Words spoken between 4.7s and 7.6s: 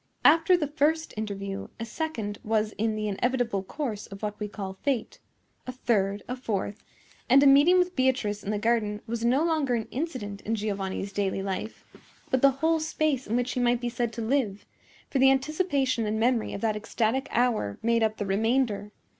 fate. A third; a fourth; and a